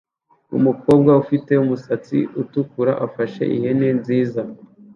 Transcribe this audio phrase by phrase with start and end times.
[0.57, 4.41] Umukobwa ufite umusatsi utukura afashe ihene nziza